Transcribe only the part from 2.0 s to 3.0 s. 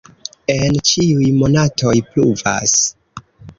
pluvas.